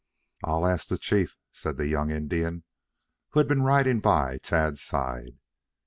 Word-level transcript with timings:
"I'll 0.43 0.65
ask 0.65 0.87
the 0.87 0.97
chief," 0.97 1.37
said 1.51 1.77
the 1.77 1.85
young 1.87 2.09
Indian, 2.09 2.63
who 3.29 3.39
had 3.39 3.47
been 3.47 3.61
riding 3.61 3.99
by 3.99 4.39
Tad's 4.39 4.81
side. 4.81 5.37